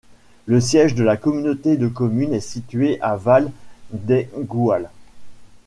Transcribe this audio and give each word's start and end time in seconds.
Le 0.47 0.59
siège 0.59 0.95
de 0.95 1.03
la 1.03 1.15
communauté 1.15 1.77
de 1.77 1.87
communes 1.87 2.33
est 2.33 2.39
situé 2.39 2.99
à 3.01 3.17
Val-d'Aigoual. 3.17 4.89